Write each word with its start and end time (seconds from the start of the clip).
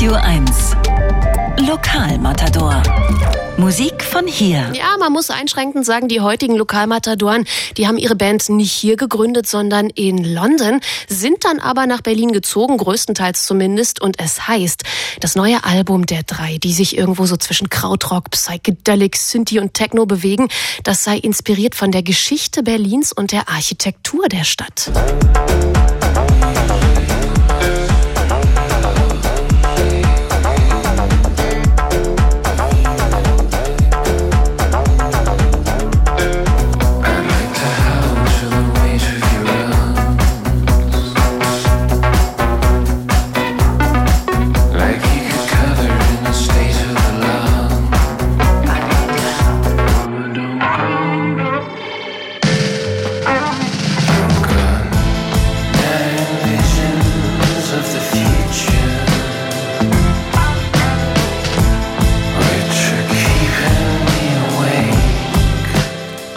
Radio 0.00 0.14
1. 0.14 0.76
Lokalmatador. 1.68 2.82
Musik 3.58 4.02
von 4.02 4.26
hier. 4.26 4.72
Ja, 4.72 4.96
man 4.98 5.12
muss 5.12 5.28
einschränkend 5.28 5.84
sagen, 5.84 6.08
die 6.08 6.22
heutigen 6.22 6.56
Lokalmatadoren, 6.56 7.44
die 7.76 7.86
haben 7.86 7.98
ihre 7.98 8.16
Band 8.16 8.48
nicht 8.48 8.72
hier 8.72 8.96
gegründet, 8.96 9.46
sondern 9.46 9.90
in 9.90 10.24
London, 10.24 10.80
sind 11.06 11.44
dann 11.44 11.58
aber 11.58 11.84
nach 11.84 12.00
Berlin 12.00 12.32
gezogen, 12.32 12.78
größtenteils 12.78 13.44
zumindest. 13.44 14.00
Und 14.00 14.18
es 14.18 14.48
heißt, 14.48 14.84
das 15.20 15.36
neue 15.36 15.64
Album 15.64 16.06
der 16.06 16.22
drei, 16.22 16.56
die 16.56 16.72
sich 16.72 16.96
irgendwo 16.96 17.26
so 17.26 17.36
zwischen 17.36 17.68
Krautrock, 17.68 18.30
Psychedelic, 18.30 19.18
Synthie 19.18 19.58
und 19.58 19.74
Techno 19.74 20.06
bewegen, 20.06 20.48
das 20.82 21.04
sei 21.04 21.18
inspiriert 21.18 21.74
von 21.74 21.92
der 21.92 22.02
Geschichte 22.02 22.62
Berlins 22.62 23.12
und 23.12 23.32
der 23.32 23.50
Architektur 23.50 24.28
der 24.30 24.44
Stadt. 24.44 24.90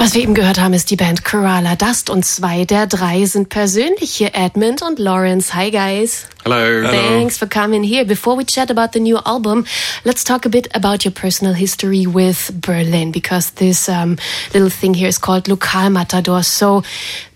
Was 0.03 0.15
wir 0.15 0.21
eben 0.21 0.33
gehört 0.33 0.59
haben, 0.59 0.73
ist 0.73 0.91
die 0.91 0.97
Band 0.97 1.23
Kerala 1.23 1.77
Dust 1.77 2.09
und 2.09 2.25
zwei 2.25 2.65
der 2.65 2.87
drei 2.87 3.25
sind 3.25 3.47
persönlich 3.47 4.11
hier, 4.13 4.31
Edmund 4.33 4.81
und 4.81 4.99
Lawrence. 4.99 5.55
Hi 5.55 5.71
guys. 5.71 6.27
Hello. 6.43 6.85
Thanks 6.89 7.37
for 7.37 7.47
coming 7.47 7.83
here. 7.85 8.03
Before 8.03 8.37
we 8.37 8.43
chat 8.43 8.69
about 8.69 8.89
the 8.91 8.99
new 8.99 9.17
album, 9.19 9.63
let's 10.03 10.25
talk 10.25 10.45
a 10.45 10.49
bit 10.49 10.67
about 10.75 11.05
your 11.05 11.13
personal 11.13 11.53
history 11.53 12.05
with 12.05 12.51
Berlin 12.59 13.13
because 13.13 13.51
this 13.51 13.87
um, 13.87 14.17
little 14.53 14.69
thing 14.69 14.93
here 14.93 15.07
is 15.07 15.17
called 15.17 15.45
Lokal 15.45 15.89
Matador. 15.89 16.43
So 16.43 16.83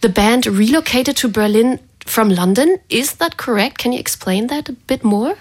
the 0.02 0.10
band 0.10 0.46
relocated 0.46 1.16
to 1.22 1.30
Berlin 1.30 1.80
from 2.06 2.28
London. 2.28 2.80
Is 2.90 3.14
that 3.14 3.38
correct? 3.38 3.78
Can 3.78 3.94
you 3.94 4.00
explain 4.00 4.48
that 4.48 4.68
a 4.68 4.74
bit 4.74 5.06
more? 5.06 5.36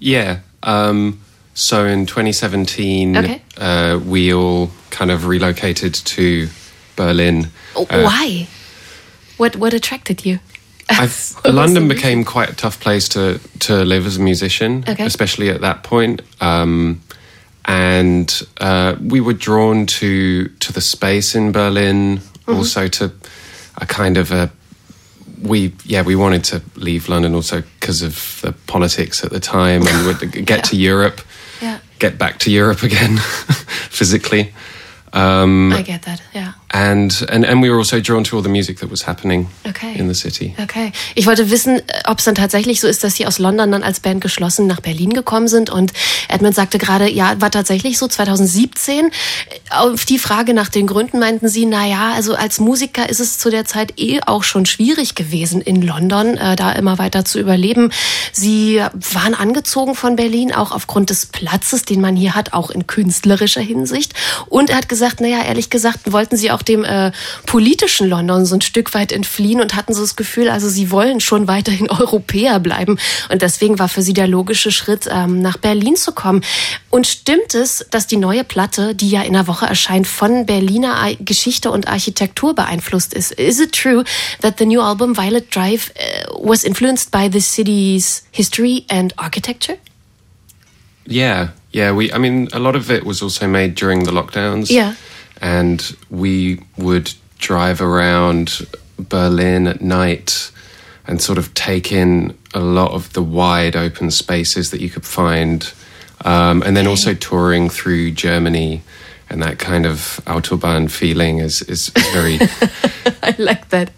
Yeah. 0.00 0.40
Um, 0.64 1.20
so 1.54 1.84
in 1.84 2.06
2017, 2.06 3.16
Okay. 3.16 3.40
uh, 3.56 4.00
we 4.04 4.34
all 4.34 4.72
kind 4.90 5.12
of 5.12 5.26
relocated 5.28 5.94
to 5.94 6.48
Berlin. 6.96 7.48
Oh, 7.74 7.86
Uh, 7.90 8.02
Why? 8.02 8.48
What 9.36 9.56
what 9.56 9.74
attracted 9.74 10.24
you? 10.26 10.38
I've, 10.88 11.36
London 11.44 11.88
became 11.88 12.24
quite 12.24 12.50
a 12.50 12.54
tough 12.54 12.78
place 12.80 13.08
to, 13.10 13.38
to 13.60 13.84
live 13.84 14.06
as 14.06 14.16
a 14.16 14.20
musician, 14.20 14.84
Okay. 14.88 15.04
especially 15.06 15.48
at 15.50 15.60
that 15.60 15.82
point. 15.82 16.22
Um, 16.40 17.00
and 17.64 18.42
uh, 18.60 18.96
we 19.00 19.20
were 19.20 19.32
drawn 19.34 19.86
to 19.86 20.48
to 20.60 20.72
the 20.72 20.80
space 20.80 21.34
in 21.38 21.52
Berlin, 21.52 22.20
Mm-hmm. 22.42 22.56
also 22.58 22.88
to 22.88 23.12
a 23.76 23.86
kind 23.86 24.16
of 24.18 24.32
a 24.32 24.50
we 25.42 25.72
yeah 25.84 26.02
we 26.06 26.16
wanted 26.16 26.42
to 26.44 26.60
leave 26.74 27.08
London 27.08 27.34
also 27.34 27.62
because 27.80 28.02
of 28.02 28.40
the 28.42 28.52
politics 28.66 29.22
at 29.24 29.30
the 29.30 29.38
time 29.40 29.86
and 29.86 30.06
would 30.06 30.44
get 30.46 30.64
to 30.64 30.76
Europe, 30.76 31.20
Yeah. 31.60 31.78
get 32.00 32.18
back 32.18 32.38
to 32.40 32.50
Europe 32.50 32.82
again 32.82 33.16
physically. 33.90 34.52
Um, 35.12 35.72
I 35.72 35.82
get 35.82 36.02
that. 36.02 36.20
Yeah. 36.34 36.52
And, 36.72 37.12
and 37.28 37.44
and 37.44 37.60
we 37.62 37.70
were 37.70 37.78
also 37.78 38.00
drawn 38.00 38.24
to 38.24 38.36
all 38.36 38.42
the 38.42 38.48
music 38.48 38.78
that 38.78 38.90
was 38.90 39.02
happening 39.02 39.48
Okay. 39.74 39.98
in 39.98 40.12
the 40.12 40.18
city. 40.18 40.54
Okay. 40.62 40.92
Ich 41.14 41.26
wollte 41.26 41.50
wissen, 41.50 41.80
ob 42.06 42.18
es 42.18 42.24
dann 42.24 42.34
tatsächlich 42.34 42.80
so 42.80 42.88
ist, 42.88 43.02
dass 43.02 43.16
Sie 43.16 43.26
aus 43.26 43.38
London 43.38 43.72
dann 43.72 43.82
als 43.82 44.00
Band 44.00 44.20
geschlossen 44.20 44.66
nach 44.66 44.80
Berlin 44.80 45.10
gekommen 45.10 45.48
sind. 45.48 45.70
Und 45.70 45.92
Edmund 46.28 46.54
sagte 46.54 46.78
gerade, 46.78 47.10
ja, 47.10 47.40
war 47.40 47.50
tatsächlich 47.50 47.98
so 47.98 48.06
2017. 48.06 49.10
Auf 49.70 50.04
die 50.04 50.18
Frage 50.18 50.52
nach 50.52 50.68
den 50.68 50.86
Gründen 50.86 51.18
meinten 51.18 51.48
Sie, 51.48 51.64
na 51.64 51.86
ja, 51.86 52.12
also 52.12 52.34
als 52.34 52.60
Musiker 52.60 53.08
ist 53.08 53.20
es 53.20 53.38
zu 53.38 53.50
der 53.50 53.64
Zeit 53.64 53.98
eh 53.98 54.20
auch 54.26 54.44
schon 54.44 54.66
schwierig 54.66 55.14
gewesen 55.14 55.62
in 55.62 55.80
London, 55.80 56.36
äh, 56.36 56.54
da 56.56 56.72
immer 56.72 56.98
weiter 56.98 57.24
zu 57.24 57.38
überleben. 57.38 57.90
Sie 58.32 58.82
waren 59.12 59.34
angezogen 59.34 59.94
von 59.94 60.16
Berlin, 60.16 60.52
auch 60.52 60.72
aufgrund 60.72 61.08
des 61.08 61.26
Platzes, 61.26 61.84
den 61.84 62.00
man 62.00 62.14
hier 62.14 62.34
hat, 62.34 62.52
auch 62.52 62.70
in 62.70 62.86
künstlerischer 62.86 63.62
Hinsicht. 63.62 64.12
Und 64.48 64.68
er 64.70 64.76
hat 64.76 64.88
gesagt, 64.88 65.20
na 65.20 65.28
ja, 65.28 65.42
ehrlich 65.42 65.70
gesagt, 65.70 66.12
wollten 66.12 66.36
Sie 66.36 66.50
auch 66.50 66.62
dem 66.62 66.84
äh, 66.84 67.12
politischen 67.46 68.08
London 68.08 68.44
so 68.44 68.56
ein 68.56 68.60
Stück 68.60 68.92
weit 68.92 69.12
entfliehen 69.12 69.60
und 69.62 69.74
hatten 69.74 69.94
so 69.94 70.02
das 70.02 70.16
Gefühl, 70.16 70.50
also 70.50 70.68
Sie 70.68 70.90
wollen 70.90 71.20
schon 71.20 71.48
weiterhin 71.48 71.90
Europäer 71.90 72.60
bleiben. 72.60 72.98
Und 73.30 73.42
deswegen 73.42 73.78
war 73.78 73.88
für 73.88 74.02
Sie 74.02 74.12
der 74.12 74.28
logische 74.28 74.70
Schritt, 74.70 75.08
ähm, 75.10 75.40
nach 75.40 75.56
Berlin 75.56 75.96
zu 75.96 76.12
kommen. 76.12 76.42
Und 76.90 77.06
stimmt 77.06 77.54
es, 77.54 77.86
dass 77.90 78.06
die 78.06 78.16
neue 78.16 78.44
Platte, 78.44 78.94
die 78.94 79.08
ja 79.08 79.22
in 79.22 79.32
der 79.32 79.46
Woche 79.46 79.66
erscheint, 79.66 80.06
von 80.06 80.44
Berliner 80.44 81.14
Geschichte 81.20 81.70
und 81.70 81.88
Architektur 81.88 82.54
beeinflusst 82.54 83.14
ist? 83.14 83.32
Is 83.32 83.60
it 83.60 83.72
true 83.72 84.04
that 84.42 84.58
the 84.58 84.66
new 84.66 84.82
album 84.82 85.16
Violet 85.16 85.54
Drive 85.54 85.92
uh, 85.96 86.34
was 86.46 86.64
influenced 86.64 87.10
by 87.10 87.30
the 87.32 87.40
city's 87.40 88.24
history 88.30 88.84
and 88.90 89.18
architecture? 89.18 89.78
Yeah, 91.08 91.48
yeah. 91.72 91.96
We, 91.96 92.12
I 92.12 92.18
mean, 92.18 92.48
a 92.52 92.58
lot 92.58 92.76
of 92.76 92.90
it 92.90 93.04
was 93.04 93.22
also 93.22 93.48
made 93.48 93.74
during 93.74 94.04
the 94.04 94.12
lockdowns. 94.12 94.70
Yeah. 94.70 94.94
and 95.42 95.94
we 96.08 96.60
would 96.78 97.12
drive 97.38 97.82
around 97.82 98.64
Berlin 99.08 99.66
at 99.66 99.80
night 99.80 100.50
and 101.06 101.20
sort 101.20 101.38
of 101.38 101.52
take 101.54 101.92
in 101.92 102.36
a 102.54 102.60
lot 102.60 102.92
of 102.92 103.12
the 103.12 103.22
wide 103.22 103.74
open 103.76 104.10
spaces 104.10 104.70
that 104.70 104.80
you 104.80 104.88
could 104.88 105.04
find, 105.04 105.72
um, 106.24 106.62
and 106.62 106.76
then 106.76 106.86
also 106.86 107.14
touring 107.14 107.68
through 107.68 108.12
Germany. 108.12 108.82
And 109.30 109.42
that 109.42 109.58
kind 109.58 109.86
of 109.86 110.20
autobahn 110.26 110.90
feeling 110.90 111.38
is, 111.38 111.62
is 111.62 111.88
very 112.12 112.38
I 113.22 113.34
like 113.38 113.70
that. 113.70 113.90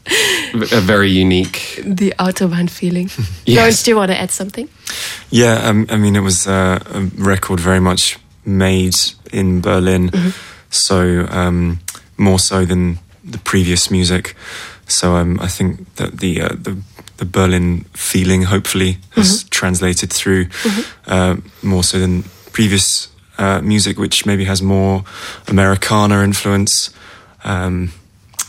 a 0.72 0.80
very 0.80 1.10
unique. 1.10 1.80
The 1.84 2.14
Autobahn 2.18 2.70
feeling. 2.70 3.10
Yes. 3.46 3.56
Lawrence, 3.58 3.82
do 3.82 3.90
you 3.90 3.96
want 3.96 4.10
to 4.12 4.18
add 4.20 4.30
something? 4.30 4.68
Yeah, 5.30 5.54
um, 5.68 5.86
I 5.90 5.96
mean, 5.96 6.14
it 6.16 6.20
was 6.22 6.46
uh, 6.46 6.78
a 6.86 7.00
record 7.20 7.60
very 7.60 7.80
much 7.80 8.16
made 8.46 8.94
in 9.32 9.60
Berlin, 9.60 10.10
so 10.70 11.26
um, 11.30 11.80
more 12.16 12.38
so 12.38 12.64
than 12.64 12.98
the 13.24 13.38
previous 13.38 13.90
music. 13.90 14.34
So 14.86 15.16
um, 15.16 15.38
I 15.40 15.48
think 15.48 15.94
that 15.96 16.18
the 16.18 16.42
uh, 16.42 16.48
the 16.48 16.76
the 17.16 17.24
Berlin 17.24 17.84
feeling 17.94 18.42
hopefully 18.42 18.98
has 19.10 19.44
translated 19.50 20.12
through 20.12 20.46
uh, 21.06 21.36
more 21.62 21.84
so 21.84 21.98
than 21.98 22.24
previous 22.52 23.08
uh, 23.38 23.60
music, 23.62 23.98
which 23.98 24.26
maybe 24.26 24.44
has 24.44 24.62
more 24.62 25.04
Americana 25.48 26.22
influence. 26.22 26.90
Um, 27.44 27.92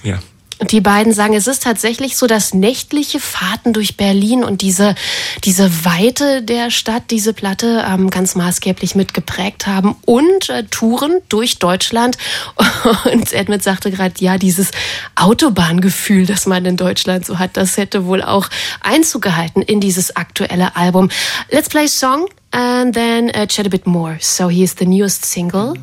yeah. 0.04 0.20
Die 0.62 0.80
beiden 0.80 1.12
sagen, 1.14 1.34
es 1.34 1.48
ist 1.48 1.64
tatsächlich 1.64 2.16
so, 2.16 2.28
dass 2.28 2.54
nächtliche 2.54 3.20
Fahrten 3.20 3.74
durch 3.74 3.98
Berlin 3.98 4.44
und 4.44 4.62
diese, 4.62 4.96
diese 5.44 5.84
Weite 5.84 6.42
der 6.42 6.72
Stadt 6.72 7.04
diese 7.12 7.34
Platte 7.34 7.84
ähm, 7.86 8.10
ganz 8.10 8.36
maßgeblich 8.36 8.96
mitgeprägt 8.96 9.68
haben 9.68 9.98
und 10.06 10.50
äh, 10.50 10.64
Touren 10.64 11.20
durch 11.28 11.60
Deutschland. 11.60 12.18
Und 13.06 13.34
Edmund 13.34 13.64
sagte 13.64 13.92
gerade, 13.92 14.14
ja, 14.20 14.38
dieses 14.38 14.72
Autobahngefühl, 15.16 16.26
das 16.26 16.46
man 16.46 16.66
in 16.66 16.78
Deutschland 16.78 17.26
so 17.26 17.40
hat, 17.40 17.58
das 17.58 17.78
hätte 17.78 18.06
wohl 18.06 18.22
auch 18.22 18.50
Einzug 18.82 19.24
gehalten 19.24 19.62
in 19.62 19.80
dieses 19.80 20.16
aktuelle 20.16 20.76
Album. 20.76 21.10
Let's 21.50 21.70
play 21.70 21.88
song 21.88 22.28
and 22.56 22.94
then 22.94 23.32
uh, 23.36 23.46
chat 23.46 23.68
a 23.68 23.70
bit 23.70 23.86
more. 23.86 24.18
So 24.22 24.48
here's 24.48 24.76
the 24.76 24.86
newest 24.86 25.26
single. 25.26 25.76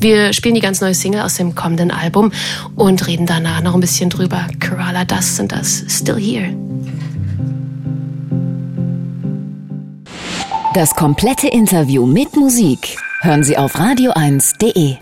Wir 0.00 0.32
spielen 0.32 0.54
die 0.54 0.60
ganz 0.60 0.80
neue 0.80 0.94
Single 0.94 1.22
aus 1.22 1.34
dem 1.34 1.56
kommenden 1.56 1.90
Album 1.90 2.30
und 2.76 3.06
reden 3.08 3.26
danach 3.26 3.62
noch 3.62 3.74
ein 3.74 3.80
bisschen 3.80 4.10
drüber. 4.10 4.46
Kerala 4.60 5.04
Dust 5.04 5.36
sind 5.36 5.50
das 5.50 5.84
Still 5.88 6.20
Here. 6.20 6.54
Das 10.74 10.94
komplette 10.94 11.48
Interview 11.48 12.06
mit 12.06 12.36
Musik 12.36 12.96
hören 13.22 13.42
Sie 13.42 13.56
auf 13.56 13.74
radio1.de. 13.74 14.98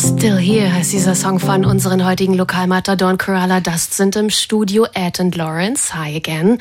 Still 0.00 0.38
Here 0.38 0.72
heißt 0.72 0.94
dieser 0.94 1.14
Song 1.14 1.38
von 1.38 1.66
unseren 1.66 2.06
heutigen 2.06 2.32
Lokalmatadorn 2.32 3.18
Kerala 3.18 3.60
Dust 3.60 3.92
sind 3.92 4.16
im 4.16 4.30
Studio 4.30 4.86
Ed 4.94 5.20
und 5.20 5.36
Lawrence. 5.36 5.94
Hi 5.94 6.16
again. 6.16 6.56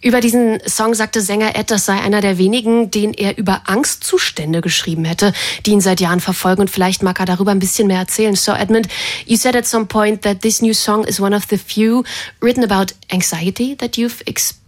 Über 0.00 0.22
diesen 0.22 0.58
Song 0.66 0.94
sagte 0.94 1.20
Sänger 1.20 1.54
Ed, 1.54 1.70
das 1.70 1.84
sei 1.84 2.00
einer 2.00 2.22
der 2.22 2.38
wenigen, 2.38 2.90
den 2.90 3.12
er 3.12 3.36
über 3.36 3.64
Angstzustände 3.66 4.62
geschrieben 4.62 5.04
hätte, 5.04 5.34
die 5.66 5.72
ihn 5.72 5.82
seit 5.82 6.00
Jahren 6.00 6.20
verfolgen 6.20 6.62
und 6.62 6.70
vielleicht 6.70 7.02
mag 7.02 7.20
er 7.20 7.26
darüber 7.26 7.50
ein 7.50 7.58
bisschen 7.58 7.88
mehr 7.88 7.98
erzählen. 7.98 8.36
So 8.36 8.52
Edmund, 8.52 8.88
you 9.26 9.36
said 9.36 9.54
at 9.54 9.66
some 9.66 9.84
point 9.84 10.22
that 10.22 10.40
this 10.40 10.62
new 10.62 10.72
song 10.72 11.04
is 11.04 11.20
one 11.20 11.36
of 11.36 11.44
the 11.50 11.58
few 11.58 12.04
written 12.40 12.64
about 12.64 12.94
anxiety 13.12 13.76
that 13.76 13.98
you've 13.98 14.22
experienced. 14.24 14.67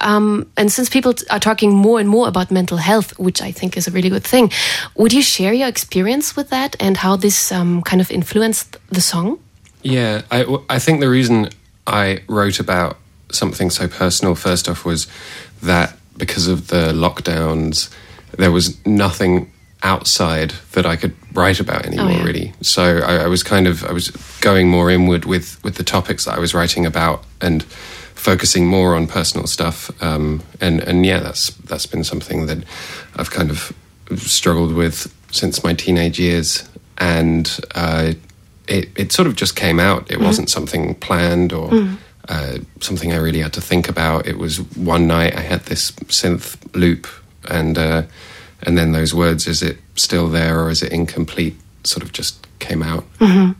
Um, 0.00 0.50
and 0.56 0.70
since 0.70 0.88
people 0.88 1.14
are 1.30 1.40
talking 1.40 1.74
more 1.74 2.00
and 2.00 2.08
more 2.08 2.28
about 2.28 2.50
mental 2.50 2.78
health, 2.78 3.18
which 3.18 3.42
I 3.42 3.52
think 3.52 3.76
is 3.76 3.88
a 3.88 3.90
really 3.90 4.08
good 4.08 4.24
thing, 4.24 4.50
would 4.94 5.12
you 5.12 5.22
share 5.22 5.52
your 5.52 5.68
experience 5.68 6.36
with 6.36 6.50
that 6.50 6.76
and 6.80 6.96
how 6.96 7.16
this 7.16 7.52
um, 7.52 7.82
kind 7.82 8.00
of 8.00 8.10
influenced 8.10 8.76
the 8.88 9.00
song? 9.00 9.38
Yeah, 9.82 10.22
I, 10.30 10.44
I 10.68 10.78
think 10.78 11.00
the 11.00 11.08
reason 11.08 11.50
I 11.86 12.22
wrote 12.28 12.60
about 12.60 12.96
something 13.30 13.70
so 13.70 13.88
personal, 13.88 14.34
first 14.34 14.68
off, 14.68 14.84
was 14.84 15.06
that 15.62 15.96
because 16.16 16.48
of 16.48 16.68
the 16.68 16.92
lockdowns, 16.92 17.90
there 18.36 18.50
was 18.50 18.84
nothing 18.86 19.52
outside 19.82 20.50
that 20.72 20.86
I 20.86 20.96
could 20.96 21.14
write 21.32 21.60
about 21.60 21.86
anymore, 21.86 22.06
oh, 22.06 22.10
yeah. 22.10 22.24
really. 22.24 22.52
So 22.62 22.98
I, 22.98 23.24
I, 23.24 23.26
was 23.26 23.42
kind 23.42 23.66
of 23.66 23.84
I 23.84 23.92
was 23.92 24.10
going 24.40 24.68
more 24.68 24.90
inward 24.90 25.24
with 25.24 25.62
with 25.62 25.76
the 25.76 25.84
topics 25.84 26.24
that 26.24 26.36
I 26.36 26.40
was 26.40 26.54
writing 26.54 26.86
about 26.86 27.24
and 27.40 27.64
focusing 28.16 28.66
more 28.66 28.96
on 28.96 29.06
personal 29.06 29.46
stuff. 29.46 29.90
Um, 30.02 30.42
and 30.60 30.80
and 30.80 31.06
yeah, 31.06 31.20
that's 31.20 31.50
that's 31.68 31.86
been 31.86 32.04
something 32.04 32.46
that 32.46 32.64
I've 33.16 33.30
kind 33.30 33.50
of 33.50 33.72
struggled 34.16 34.74
with 34.74 35.12
since 35.30 35.62
my 35.62 35.74
teenage 35.74 36.18
years, 36.18 36.68
and 36.98 37.58
uh, 37.74 38.14
it 38.66 38.88
it 38.96 39.12
sort 39.12 39.28
of 39.28 39.36
just 39.36 39.54
came 39.54 39.78
out. 39.78 40.10
It 40.10 40.14
mm-hmm. 40.14 40.24
wasn't 40.24 40.50
something 40.50 40.94
planned 40.96 41.52
or. 41.52 41.70
Mm. 41.70 41.96
Uh, 42.28 42.58
something 42.80 43.12
I 43.12 43.18
really 43.18 43.38
had 43.38 43.52
to 43.52 43.60
think 43.60 43.88
about. 43.88 44.26
It 44.26 44.36
was 44.36 44.60
one 44.74 45.06
night 45.06 45.36
I 45.36 45.42
had 45.42 45.66
this 45.66 45.92
synth 45.92 46.56
loop, 46.74 47.06
and 47.48 47.78
uh, 47.78 48.02
and 48.64 48.76
then 48.76 48.90
those 48.90 49.14
words, 49.14 49.46
is 49.46 49.62
it 49.62 49.78
still 49.94 50.28
there 50.28 50.60
or 50.60 50.70
is 50.70 50.82
it 50.82 50.92
incomplete, 50.92 51.54
sort 51.84 52.02
of 52.02 52.12
just 52.12 52.44
came 52.58 52.82
out. 52.82 53.04
Mm-hmm. 53.18 53.52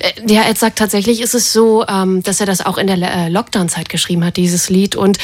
Äh, 0.00 0.32
ja, 0.32 0.48
Ed 0.48 0.58
sagt 0.58 0.78
tatsächlich, 0.78 1.20
ist 1.20 1.34
es 1.34 1.52
so, 1.52 1.84
ähm, 1.86 2.22
dass 2.22 2.40
er 2.40 2.46
das 2.46 2.64
auch 2.64 2.78
in 2.78 2.86
der 2.86 2.96
äh, 2.96 3.28
Lockdown-Zeit 3.28 3.88
geschrieben 3.88 4.24
hat, 4.24 4.36
dieses 4.36 4.70
Lied. 4.70 4.96
Und 4.96 5.18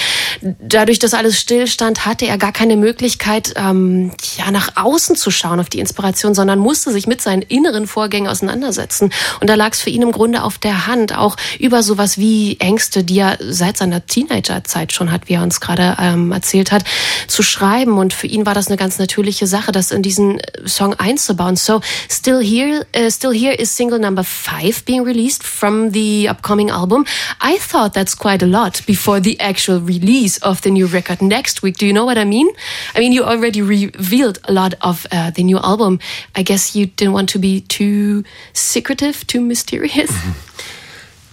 dadurch, 0.61 0.99
dass 0.99 1.15
alles 1.15 1.39
stillstand, 1.39 2.07
hatte 2.07 2.27
er 2.27 2.39
gar 2.39 2.53
keine 2.53 2.77
Möglichkeit, 2.77 3.55
ähm, 3.57 4.13
ja, 4.37 4.51
nach 4.51 4.77
außen 4.77 5.17
zu 5.17 5.31
schauen 5.31 5.61
auf 5.61 5.69
die 5.69 5.81
Inspiration, 5.81 6.35
sondern 6.35 6.59
musste 6.59 6.93
sich 6.93 7.07
mit 7.07 7.21
seinen 7.21 7.43
inneren 7.43 7.87
Vorgängen 7.87 8.29
auseinandersetzen. 8.29 9.13
Und 9.41 9.51
da 9.51 9.55
lag 9.55 9.73
es 9.73 9.83
für 9.83 9.91
ihn 9.91 10.03
im 10.03 10.13
Grunde 10.13 10.43
auf 10.43 10.59
der 10.59 10.87
Hand, 10.87 11.17
auch 11.17 11.37
über 11.59 11.83
sowas 11.83 12.19
wie 12.19 12.59
Ängste, 12.61 13.05
die 13.05 13.19
er 13.19 13.39
seit 13.41 13.77
seiner 13.77 14.07
Teenagerzeit 14.07 14.93
schon 14.93 15.11
hat, 15.13 15.29
wie 15.29 15.35
er 15.35 15.43
uns 15.43 15.61
gerade 15.61 15.97
ähm, 16.01 16.33
erzählt 16.33 16.73
hat, 16.73 16.85
zu 17.27 17.43
schreiben. 17.43 17.99
Und 17.99 18.13
für 18.13 18.27
ihn 18.27 18.47
war 18.47 18.55
das 18.55 18.69
eine 18.69 18.77
ganz 18.77 18.99
natürliche 18.99 19.47
Sache, 19.47 19.73
das 19.73 19.91
in 19.91 20.03
diesen 20.03 20.41
Song 20.67 20.95
einzubauen. 20.95 21.57
So, 21.57 21.81
Still 22.11 22.43
Here, 22.43 22.87
uh, 22.97 23.11
Still 23.11 23.33
Here 23.33 23.55
is 23.55 23.77
Single 23.77 23.99
Number 23.99 24.25
five 24.55 24.85
being 24.85 25.05
released 25.05 25.43
from 25.43 25.91
the 25.91 26.29
upcoming 26.29 26.71
album. 26.71 27.05
I 27.41 27.59
thought 27.59 27.95
that's 27.95 28.15
quite 28.15 28.43
a 28.43 28.47
lot 28.47 28.83
before 28.87 29.21
the 29.21 29.39
actual 29.41 29.81
release 29.81 30.39
of 30.43 30.61
the 30.63 30.71
new 30.71 30.87
record 30.87 31.21
next 31.21 31.63
week. 31.63 31.77
Do 31.77 31.87
you 31.87 31.93
know 31.93 32.05
what 32.05 32.19
I 32.19 32.25
mean? 32.25 32.49
I 32.95 33.01
mean, 33.01 33.13
you 33.13 33.25
already 33.25 33.63
revealed 33.63 34.39
a 34.45 34.53
lot 34.53 34.75
of 34.81 35.07
uh, 35.11 35.31
the 35.31 35.43
new 35.43 35.59
album. 35.59 35.99
I 36.37 36.43
guess 36.43 36.77
you 36.77 36.87
didn't 36.87 37.15
want 37.15 37.29
to 37.31 37.39
be 37.39 37.63
too 37.63 38.25
secretive, 38.53 39.27
too 39.27 39.41
mysterious. 39.41 40.11
Mm 40.11 40.17
-hmm. 40.23 40.35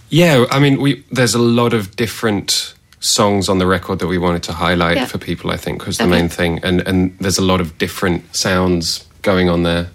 Yeah, 0.08 0.56
I 0.56 0.58
mean, 0.60 0.80
we 0.82 1.02
there's 1.14 1.34
a 1.34 1.44
lot 1.60 1.72
of 1.72 1.86
different 1.96 2.74
songs 3.00 3.48
on 3.48 3.58
the 3.58 3.66
record 3.66 3.98
that 3.98 4.08
we 4.08 4.18
wanted 4.18 4.42
to 4.42 4.52
highlight 4.52 4.96
yeah. 4.96 5.08
for 5.08 5.18
people. 5.18 5.54
I 5.54 5.58
think 5.58 5.84
was 5.86 5.96
the 5.96 6.04
okay. 6.04 6.16
main 6.16 6.28
thing, 6.28 6.64
and 6.64 6.86
and 6.88 7.12
there's 7.20 7.38
a 7.38 7.44
lot 7.44 7.60
of 7.60 7.68
different 7.78 8.22
sounds 8.30 9.06
going 9.22 9.50
on 9.50 9.62
there 9.62 9.86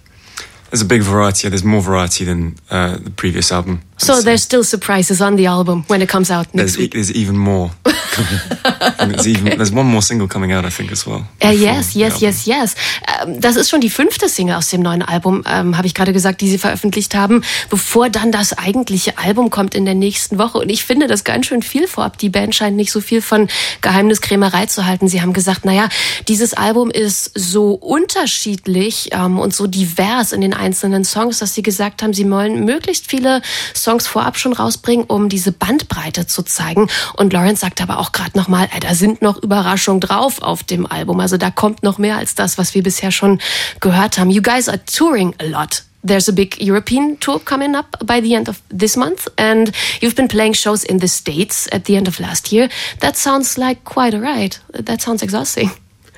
there's 0.69 0.81
a 0.81 0.85
big 0.85 1.01
variety. 1.01 1.49
There's 1.49 1.63
more 1.63 1.81
variety 1.81 2.25
than 2.25 2.55
uh, 2.69 2.97
the 2.97 3.09
previous 3.09 3.51
album. 3.51 3.81
So 3.97 4.21
there's 4.21 4.43
still 4.43 4.63
surprises 4.63 5.21
on 5.21 5.35
the 5.35 5.45
album 5.45 5.83
when 5.87 6.01
it 6.01 6.09
comes 6.09 6.29
out 6.29 6.53
next 6.53 6.55
there's, 6.55 6.77
week. 6.77 6.93
There's 6.93 7.11
even 7.11 7.37
more. 7.37 7.71
there's, 9.57 9.71
one 9.71 9.85
more 9.85 10.01
single 10.01 10.27
coming 10.27 10.53
out, 10.53 10.65
I 10.65 10.69
think, 10.69 10.91
as 10.91 11.05
well. 11.05 11.25
Uh, 11.44 11.49
yes, 11.49 11.94
yes, 11.94 12.19
yes, 12.19 12.45
yes. 12.45 12.75
Ähm, 13.21 13.39
das 13.39 13.55
ist 13.55 13.69
schon 13.69 13.81
die 13.81 13.89
fünfte 13.89 14.29
Single 14.29 14.55
aus 14.55 14.67
dem 14.69 14.81
neuen 14.81 15.01
Album, 15.01 15.44
ähm, 15.47 15.77
habe 15.77 15.88
ich 15.88 15.94
gerade 15.94 16.13
gesagt, 16.13 16.41
die 16.41 16.49
sie 16.49 16.57
veröffentlicht 16.57 17.15
haben, 17.15 17.44
bevor 17.69 18.09
dann 18.09 18.31
das 18.31 18.57
eigentliche 18.57 19.17
Album 19.17 19.49
kommt 19.49 19.75
in 19.75 19.85
der 19.85 19.95
nächsten 19.95 20.38
Woche. 20.38 20.59
Und 20.59 20.69
ich 20.69 20.85
finde 20.85 21.07
das 21.07 21.23
ganz 21.23 21.45
schön 21.45 21.61
viel 21.61 21.88
vorab. 21.88 22.17
Die 22.17 22.29
Band 22.29 22.55
scheint 22.55 22.75
nicht 22.75 22.91
so 22.91 23.01
viel 23.01 23.21
von 23.21 23.47
Geheimniskrämerei 23.81 24.65
zu 24.65 24.85
halten. 24.85 25.07
Sie 25.07 25.21
haben 25.21 25.33
gesagt, 25.33 25.65
naja, 25.65 25.89
dieses 26.27 26.53
Album 26.53 26.89
ist 26.91 27.31
so 27.35 27.73
unterschiedlich 27.73 29.09
ähm, 29.11 29.39
und 29.39 29.53
so 29.53 29.67
divers 29.67 30.31
in 30.31 30.41
den 30.41 30.53
einzelnen 30.53 31.05
Songs, 31.05 31.39
dass 31.39 31.53
sie 31.53 31.63
gesagt 31.63 32.03
haben, 32.03 32.13
sie 32.13 32.29
wollen 32.29 32.65
möglichst 32.65 33.07
viele 33.07 33.41
Songs 33.75 34.07
vorab 34.07 34.38
schon 34.38 34.53
rausbringen, 34.53 35.05
um 35.05 35.29
diese 35.29 35.51
Bandbreite 35.51 36.27
zu 36.27 36.44
zeigen. 36.44 36.89
Und 37.15 37.33
Lawrence 37.33 37.61
sagt 37.61 37.81
aber 37.87 37.99
auch 37.99 38.11
gerade 38.11 38.37
nochmal, 38.37 38.69
da 38.81 38.93
sind 38.93 39.21
noch 39.21 39.41
Überraschungen 39.41 40.01
drauf 40.01 40.41
auf 40.41 40.63
dem 40.63 40.85
Album. 40.85 41.19
Also 41.19 41.37
da 41.37 41.51
kommt 41.51 41.83
noch 41.83 41.97
mehr 41.97 42.17
als 42.17 42.35
das, 42.35 42.57
was 42.57 42.73
wir 42.73 42.83
bisher 42.83 43.11
schon 43.11 43.39
gehört 43.79 44.17
haben. 44.17 44.29
You 44.29 44.41
guys 44.41 44.67
are 44.67 44.83
touring 44.85 45.33
a 45.39 45.45
lot. 45.45 45.83
there's 46.03 46.29
a 46.29 46.31
big 46.31 46.57
European 46.61 47.19
tour 47.19 47.39
coming 47.39 47.75
up 47.75 47.97
by 48.05 48.21
the 48.21 48.33
end 48.33 48.47
of 48.47 48.61
this 48.69 48.95
month, 48.95 49.27
and 49.37 49.73
you've 49.99 50.15
been 50.15 50.27
playing 50.27 50.53
shows 50.53 50.83
in 50.85 50.99
the 50.99 51.07
States 51.07 51.67
at 51.73 51.83
the 51.83 51.97
end 51.97 52.07
of 52.07 52.19
last 52.19 52.51
year. 52.51 52.69
That 52.99 53.17
sounds 53.17 53.57
like 53.57 53.83
quite 53.83 54.13
a 54.13 54.19
ride. 54.21 54.57
That 54.71 55.01
sounds 55.01 55.21
exhausting. 55.21 55.71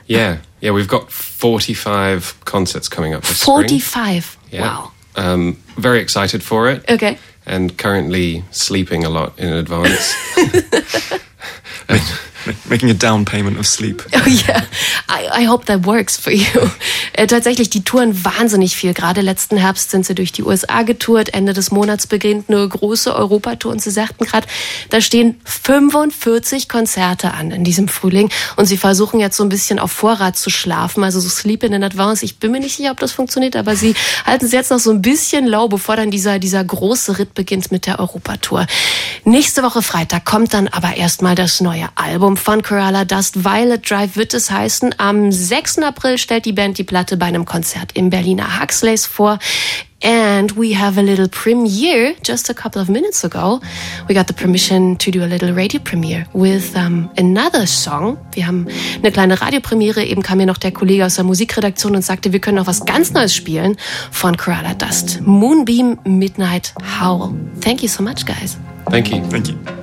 Yeah, 0.05 0.37
yeah, 0.61 0.73
we've 0.73 0.87
got 0.87 1.11
45 1.11 2.45
concerts 2.45 2.87
coming 2.87 3.15
up 3.15 3.23
this 3.23 3.43
45? 3.43 4.23
Spring. 4.23 4.61
Yeah. 4.61 4.61
Wow. 4.61 4.91
Um, 5.15 5.57
very 5.77 6.01
excited 6.01 6.43
for 6.43 6.69
it. 6.69 6.87
Okay 6.87 7.17
and 7.49 7.77
currently 7.77 8.43
sleeping 8.51 9.03
a 9.03 9.09
lot 9.09 9.37
in 9.39 9.51
advance. 9.51 10.15
I. 11.89 12.19
Making 12.69 12.91
a 12.91 12.93
down 12.93 13.25
payment 13.25 13.59
of 13.59 13.67
sleep. 13.67 14.05
Oh 14.13 14.27
yeah, 14.27 14.63
I, 15.07 15.43
I 15.43 15.47
hope 15.47 15.65
that 15.65 15.85
works 15.85 16.17
for 16.17 16.31
you. 16.31 16.69
Äh, 17.13 17.27
tatsächlich, 17.27 17.69
die 17.69 17.83
touren 17.83 18.23
wahnsinnig 18.23 18.75
viel. 18.75 18.93
Gerade 18.93 19.21
letzten 19.21 19.57
Herbst 19.57 19.91
sind 19.91 20.05
sie 20.05 20.15
durch 20.15 20.31
die 20.31 20.43
USA 20.43 20.83
getourt. 20.83 21.33
Ende 21.33 21.53
des 21.53 21.71
Monats 21.71 22.07
beginnt 22.07 22.49
eine 22.49 22.67
große 22.67 23.13
Europatour 23.13 23.71
und 23.71 23.81
sie 23.81 23.91
sagten 23.91 24.25
gerade, 24.25 24.47
da 24.89 25.01
stehen 25.01 25.39
45 25.43 26.69
Konzerte 26.69 27.33
an 27.33 27.51
in 27.51 27.63
diesem 27.63 27.87
Frühling 27.87 28.29
und 28.55 28.65
sie 28.65 28.77
versuchen 28.77 29.19
jetzt 29.19 29.37
so 29.37 29.43
ein 29.43 29.49
bisschen 29.49 29.79
auf 29.79 29.91
Vorrat 29.91 30.37
zu 30.37 30.49
schlafen, 30.49 31.03
also 31.03 31.19
so 31.19 31.29
Sleep 31.29 31.63
in 31.63 31.83
Advance. 31.83 32.23
Ich 32.23 32.37
bin 32.37 32.51
mir 32.51 32.59
nicht 32.59 32.77
sicher, 32.77 32.91
ob 32.91 32.99
das 32.99 33.11
funktioniert, 33.11 33.55
aber 33.55 33.75
sie 33.75 33.95
halten 34.25 34.45
es 34.45 34.51
jetzt 34.51 34.71
noch 34.71 34.79
so 34.79 34.91
ein 34.91 35.01
bisschen 35.01 35.47
low, 35.47 35.67
bevor 35.67 35.95
dann 35.95 36.11
dieser, 36.11 36.39
dieser 36.39 36.63
große 36.63 37.19
Ritt 37.19 37.33
beginnt 37.33 37.71
mit 37.71 37.85
der 37.85 37.99
Europatour. 37.99 38.65
Nächste 39.25 39.63
Woche 39.63 39.81
Freitag 39.81 40.25
kommt 40.25 40.53
dann 40.53 40.67
aber 40.67 40.95
erstmal 40.95 41.35
das 41.35 41.61
neue 41.61 41.89
Album 41.95 42.37
von 42.39 42.61
Kerala 42.61 43.05
Dust. 43.05 43.43
Violet 43.43 43.89
Drive 43.89 44.15
wird 44.15 44.33
es 44.33 44.49
heißen. 44.49 44.95
Am 44.97 45.31
6. 45.31 45.79
April 45.79 46.17
stellt 46.17 46.45
die 46.45 46.53
Band 46.53 46.77
die 46.77 46.83
Platte 46.83 47.17
bei 47.17 47.27
einem 47.27 47.45
Konzert 47.45 47.91
im 47.93 48.09
Berliner 48.09 48.59
Huxleys 48.61 49.05
vor. 49.05 49.39
And 50.01 50.55
we 50.55 50.73
have 50.79 50.97
a 50.97 51.03
little 51.03 51.27
premiere 51.27 52.15
just 52.23 52.49
a 52.49 52.53
couple 52.53 52.81
of 52.81 52.87
minutes 52.87 53.25
ago. 53.25 53.59
We 54.07 54.15
got 54.15 54.27
the 54.27 54.33
permission 54.33 54.97
to 54.97 55.11
do 55.11 55.21
a 55.23 55.27
little 55.27 55.53
radio 55.53 55.79
premiere 55.81 56.25
with 56.33 56.73
um, 56.75 57.09
another 57.17 57.67
song. 57.67 58.17
Wir 58.31 58.47
haben 58.47 58.67
eine 58.97 59.11
kleine 59.11 59.41
Radiopremiere. 59.41 60.05
Eben 60.05 60.23
kam 60.23 60.37
mir 60.37 60.45
noch 60.45 60.57
der 60.57 60.71
Kollege 60.71 61.05
aus 61.05 61.15
der 61.15 61.25
Musikredaktion 61.25 61.95
und 61.95 62.01
sagte, 62.03 62.31
wir 62.31 62.39
können 62.39 62.57
noch 62.57 62.67
was 62.67 62.85
ganz 62.85 63.11
Neues 63.11 63.35
spielen 63.35 63.75
von 64.11 64.37
Kerala 64.37 64.73
Dust. 64.73 65.19
Moonbeam 65.21 65.99
Midnight 66.05 66.73
Howl. 66.99 67.33
Thank 67.61 67.83
you 67.83 67.89
so 67.89 68.01
much, 68.01 68.25
guys. 68.25 68.57
Thank 68.89 69.11
you. 69.11 69.21
Thank 69.29 69.49
you. 69.49 69.78